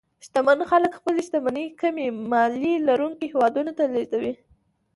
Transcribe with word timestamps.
شتمن 0.25 0.59
خلک 0.71 0.91
خپلې 0.99 1.21
شتمنۍ 1.27 1.67
کمې 1.81 2.07
مالیې 2.31 2.75
لرونکو 2.87 3.23
هېوادونو 3.31 3.71
ته 3.77 3.83
لېږدوي. 3.93 4.33